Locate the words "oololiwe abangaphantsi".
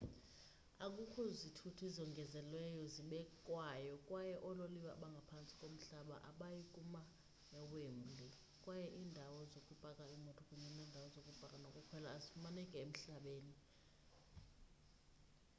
4.45-5.53